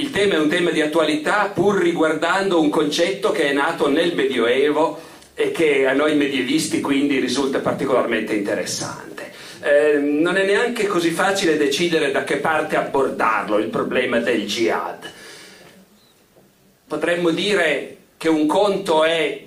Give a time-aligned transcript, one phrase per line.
[0.00, 4.14] Il tema è un tema di attualità pur riguardando un concetto che è nato nel
[4.14, 5.00] Medioevo
[5.34, 9.32] e che a noi medievisti quindi risulta particolarmente interessante.
[9.60, 15.10] Eh, non è neanche così facile decidere da che parte abbordarlo, il problema del jihad.
[16.86, 19.46] Potremmo dire che un conto è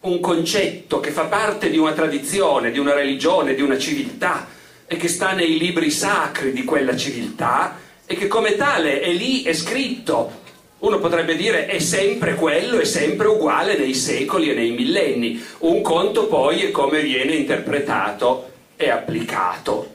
[0.00, 4.46] un concetto che fa parte di una tradizione, di una religione, di una civiltà
[4.86, 9.44] e che sta nei libri sacri di quella civiltà e che come tale è lì,
[9.44, 10.38] è scritto.
[10.80, 15.40] Uno potrebbe dire è sempre quello, è sempre uguale nei secoli e nei millenni.
[15.58, 19.94] Un conto poi è come viene interpretato e applicato.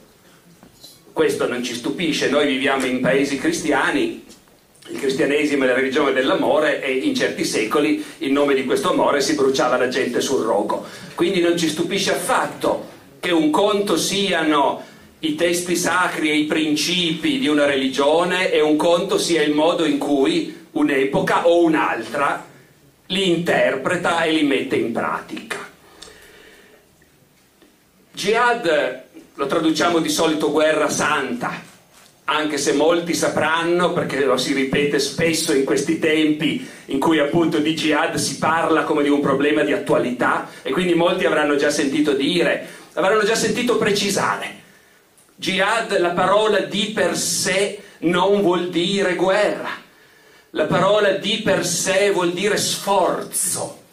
[1.12, 4.24] Questo non ci stupisce, noi viviamo in paesi cristiani,
[4.88, 9.20] il cristianesimo è la religione dell'amore e in certi secoli in nome di questo amore
[9.20, 10.86] si bruciava la gente sul rogo.
[11.16, 12.88] Quindi non ci stupisce affatto
[13.20, 14.94] che un conto siano
[15.26, 19.86] i testi sacri e i principi di una religione e un conto sia il modo
[19.86, 22.46] in cui un'epoca o un'altra
[23.08, 25.58] li interpreta e li mette in pratica.
[28.12, 29.04] Jihad
[29.34, 31.62] lo traduciamo di solito guerra santa,
[32.26, 37.58] anche se molti sapranno, perché lo si ripete spesso in questi tempi in cui appunto
[37.58, 41.70] di jihad si parla come di un problema di attualità e quindi molti avranno già
[41.70, 44.64] sentito dire, avranno già sentito precisare.
[45.38, 49.72] Jihad, la parola di per sé non vuol dire guerra,
[50.52, 53.84] la parola di per sé vuol dire sforzo.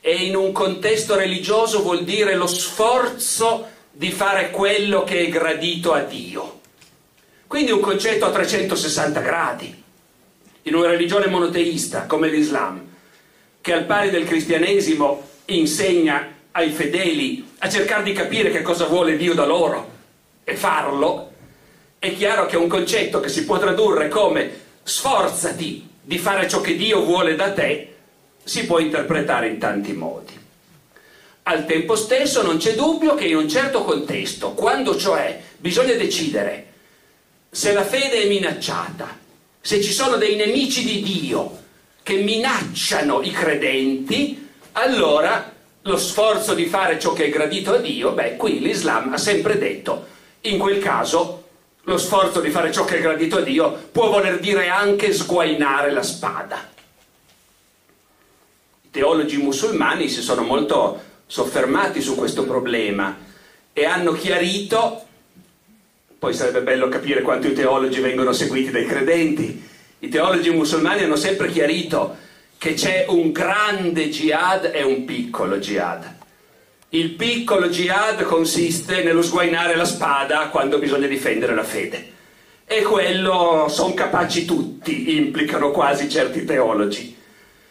[0.00, 5.92] E in un contesto religioso vuol dire lo sforzo di fare quello che è gradito
[5.92, 6.60] a Dio.
[7.46, 9.82] Quindi un concetto a 360 gradi,
[10.62, 12.82] in una religione monoteista come l'Islam,
[13.60, 19.16] che al pari del cristianesimo insegna ai fedeli a cercare di capire che cosa vuole
[19.16, 19.93] Dio da loro
[20.44, 21.32] e farlo,
[21.98, 26.60] è chiaro che è un concetto che si può tradurre come sforzati di fare ciò
[26.60, 27.94] che Dio vuole da te,
[28.44, 30.38] si può interpretare in tanti modi.
[31.44, 36.72] Al tempo stesso non c'è dubbio che in un certo contesto, quando cioè bisogna decidere
[37.50, 39.18] se la fede è minacciata,
[39.60, 41.62] se ci sono dei nemici di Dio
[42.02, 48.12] che minacciano i credenti, allora lo sforzo di fare ciò che è gradito a Dio,
[48.12, 50.06] beh, qui l'Islam ha sempre detto,
[50.44, 51.42] in quel caso
[51.82, 55.90] lo sforzo di fare ciò che è gradito a Dio può voler dire anche sguainare
[55.90, 56.68] la spada.
[58.82, 63.16] I teologi musulmani si sono molto soffermati su questo problema
[63.72, 65.04] e hanno chiarito
[66.24, 69.62] poi sarebbe bello capire quanto i teologi vengono seguiti dai credenti.
[69.98, 72.16] I teologi musulmani hanno sempre chiarito
[72.56, 76.13] che c'è un grande jihad e un piccolo jihad.
[76.90, 82.12] Il piccolo jihad consiste nello sguainare la spada quando bisogna difendere la fede.
[82.66, 87.16] E quello sono capaci tutti, implicano quasi certi teologi.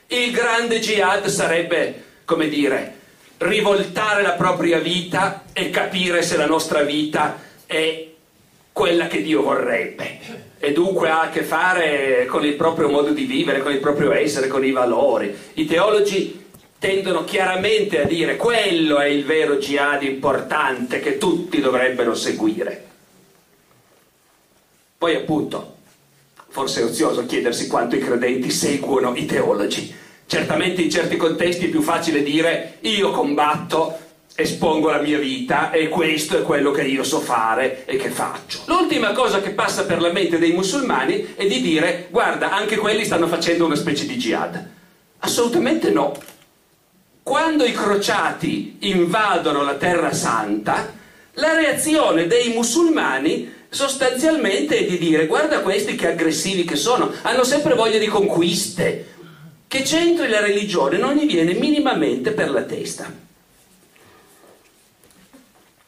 [0.07, 2.95] Il grande jihad sarebbe, come dire,
[3.37, 8.07] rivoltare la propria vita e capire se la nostra vita è
[8.71, 13.25] quella che Dio vorrebbe e dunque ha a che fare con il proprio modo di
[13.25, 15.35] vivere, con il proprio essere, con i valori.
[15.55, 16.42] I teologi
[16.83, 22.83] tendono chiaramente a dire quello è il vero jihad importante che tutti dovrebbero seguire.
[24.97, 25.77] Poi appunto,
[26.49, 29.95] forse è ozioso chiedersi quanto i credenti seguono i teologi.
[30.25, 33.97] Certamente in certi contesti è più facile dire io combatto
[34.35, 38.63] espongo la mia vita e questo è quello che io so fare e che faccio.
[38.65, 43.05] L'ultima cosa che passa per la mente dei musulmani è di dire guarda, anche quelli
[43.05, 44.71] stanno facendo una specie di jihad.
[45.19, 46.31] Assolutamente no.
[47.23, 50.93] Quando i crociati invadono la terra santa,
[51.35, 57.45] la reazione dei musulmani sostanzialmente è di dire guarda questi che aggressivi che sono, hanno
[57.45, 59.07] sempre voglia di conquiste.
[59.67, 63.11] Che c'entri la religione non gli viene minimamente per la testa.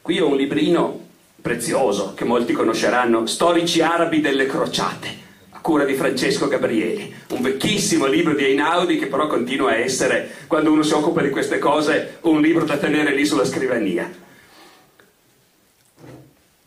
[0.01, 1.07] Qui ho un librino
[1.41, 5.17] prezioso che molti conosceranno, Storici arabi delle crociate,
[5.65, 10.71] cura di Francesco Gabrieli, un vecchissimo libro di Einaudi che però continua a essere, quando
[10.71, 14.07] uno si occupa di queste cose, un libro da tenere lì sulla scrivania.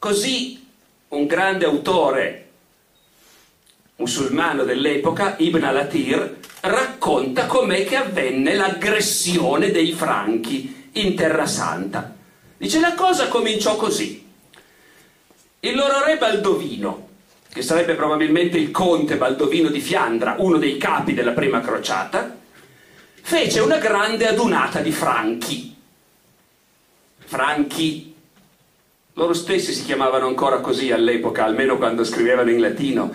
[0.00, 0.66] Così
[1.10, 2.48] un grande autore
[3.98, 12.16] musulmano dell'epoca, Ibn al-Atir, racconta com'è che avvenne l'aggressione dei franchi in Terra Santa.
[12.56, 14.26] Dice la cosa cominciò così.
[15.60, 17.07] Il loro re Baldovino,
[17.52, 22.36] che sarebbe probabilmente il conte Baldovino di Fiandra, uno dei capi della prima crociata,
[23.20, 25.76] fece una grande adunata di franchi.
[27.18, 28.14] Franchi,
[29.14, 33.12] loro stessi si chiamavano ancora così all'epoca, almeno quando scrivevano in latino.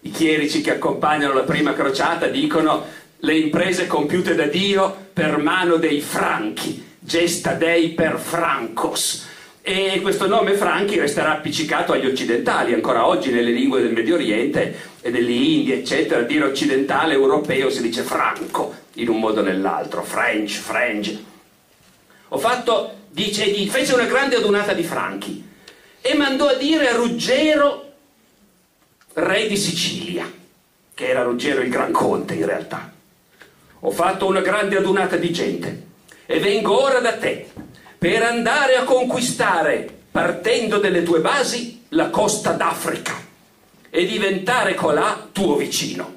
[0.00, 2.84] I chierici che accompagnano la prima crociata dicono
[3.18, 9.26] le imprese compiute da Dio per mano dei franchi, gesta dei per francos.
[9.68, 14.78] E questo nome Franchi resterà appiccicato agli occidentali, ancora oggi nelle lingue del Medio Oriente
[15.00, 20.52] e dell'India, eccetera, dire occidentale, europeo si dice franco in un modo o nell'altro, French,
[20.52, 21.18] French.
[22.28, 25.44] Ho fatto, dice, fece una grande adunata di franchi
[26.00, 27.92] e mandò a dire a Ruggero,
[29.14, 30.32] re di Sicilia,
[30.94, 32.92] che era Ruggero il Gran Conte in realtà.
[33.80, 35.86] Ho fatto una grande adunata di gente
[36.24, 37.65] e vengo ora da te
[37.98, 43.14] per andare a conquistare, partendo dalle tue basi, la costa d'Africa
[43.90, 46.14] e diventare colà tuo vicino.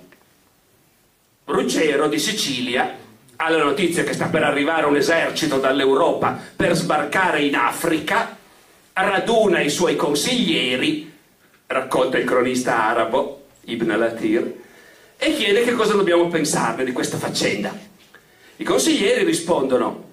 [1.46, 2.98] Ruggero di Sicilia
[3.38, 8.38] ha la notizia che sta per arrivare un esercito dall'Europa per sbarcare in Africa,
[8.94, 11.12] raduna i suoi consiglieri,
[11.68, 14.54] racconta il cronista arabo Ibn al-Atir,
[15.18, 17.74] e chiede che cosa dobbiamo pensarne di questa faccenda.
[18.58, 20.09] I consiglieri rispondono,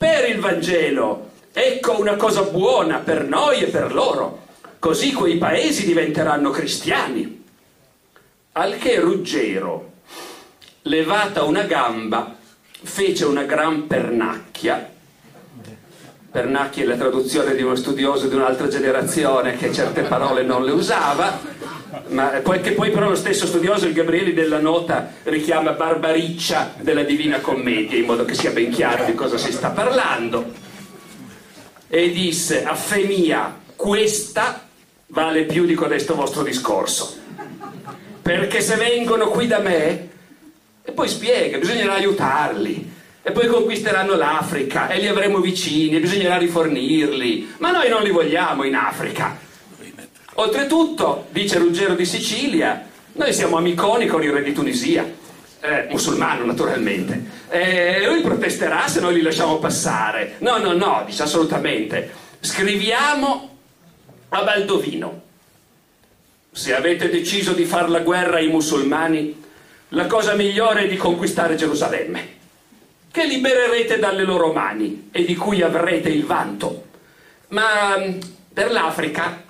[0.00, 4.46] per il Vangelo, ecco una cosa buona per noi e per loro,
[4.78, 7.44] così quei paesi diventeranno cristiani.
[8.52, 9.92] Al che Ruggero,
[10.84, 12.34] levata una gamba,
[12.82, 14.90] fece una gran pernacchia.
[16.30, 20.72] Pernacchia è la traduzione di uno studioso di un'altra generazione che certe parole non le
[20.72, 21.38] usava,
[22.08, 27.40] ma che poi però lo stesso studioso, il Gabrieli della Nota, richiama barbariccia della Divina
[27.40, 30.52] Commedia, in modo che sia ben chiaro di cosa si sta parlando.
[31.88, 34.68] E disse, a fe mia, questa
[35.08, 37.16] vale più di codesto vostro discorso.
[38.22, 40.08] Perché se vengono qui da me,
[40.84, 42.92] e poi spiega, bisognerà aiutarli,
[43.22, 48.10] e poi conquisteranno l'Africa e li avremo vicini e bisognerà rifornirli, ma noi non li
[48.10, 49.48] vogliamo in Africa.
[50.34, 55.04] Oltretutto, dice Ruggero di Sicilia, noi siamo amiconi con il re di Tunisia,
[55.60, 60.36] eh, musulmano naturalmente, e lui protesterà se noi li lasciamo passare.
[60.38, 62.10] No, no, no, dice assolutamente.
[62.40, 63.58] Scriviamo
[64.30, 65.22] a Baldovino,
[66.52, 69.42] se avete deciso di fare la guerra ai musulmani,
[69.88, 72.38] la cosa migliore è di conquistare Gerusalemme
[73.10, 76.86] che libererete dalle loro mani e di cui avrete il vanto.
[77.48, 78.18] Ma mm,
[78.52, 79.42] per l'Africa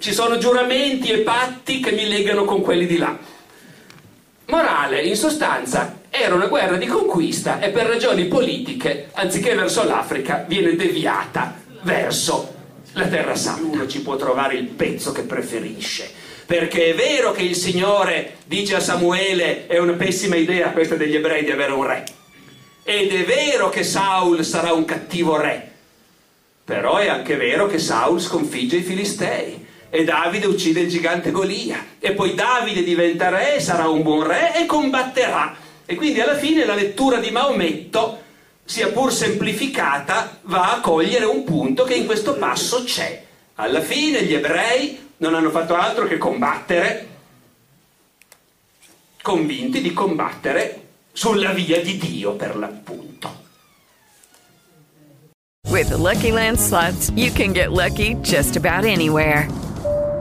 [0.00, 3.16] ci sono giuramenti e patti che mi legano con quelli di là.
[4.46, 10.44] Morale, in sostanza, era una guerra di conquista e per ragioni politiche, anziché verso l'Africa,
[10.48, 12.54] viene deviata verso
[12.94, 13.62] la Terra Santa.
[13.62, 16.10] Uno ci può trovare il pezzo che preferisce.
[16.46, 21.14] Perché è vero che il Signore dice a Samuele è una pessima idea questa degli
[21.14, 22.04] ebrei di avere un re
[22.82, 25.70] ed è vero che Saul sarà un cattivo re,
[26.64, 31.84] però è anche vero che Saul sconfigge i Filistei e Davide uccide il gigante Golia
[31.98, 35.56] e poi Davide diventa re, sarà un buon re e combatterà.
[35.84, 38.22] E quindi alla fine la lettura di Maometto,
[38.64, 43.24] sia pur semplificata, va a cogliere un punto che in questo passo c'è.
[43.56, 47.08] Alla fine gli ebrei non hanno fatto altro che combattere,
[49.20, 50.82] convinti di combattere
[51.12, 53.08] sulla via di Dio per l'appunto.
[55.68, 59.48] With Lucky Land slots, you can get lucky just about anywhere.